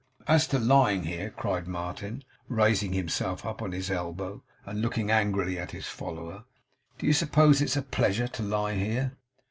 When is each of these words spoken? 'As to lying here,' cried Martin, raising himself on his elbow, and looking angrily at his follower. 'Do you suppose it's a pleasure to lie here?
'As 0.27 0.47
to 0.47 0.57
lying 0.57 1.03
here,' 1.03 1.29
cried 1.29 1.67
Martin, 1.67 2.23
raising 2.47 2.91
himself 2.93 3.45
on 3.45 3.71
his 3.71 3.91
elbow, 3.91 4.41
and 4.65 4.81
looking 4.81 5.11
angrily 5.11 5.59
at 5.59 5.69
his 5.77 5.85
follower. 5.85 6.45
'Do 6.97 7.05
you 7.05 7.13
suppose 7.13 7.61
it's 7.61 7.77
a 7.77 7.83
pleasure 7.83 8.27
to 8.27 8.41
lie 8.41 8.73
here? 8.73 9.15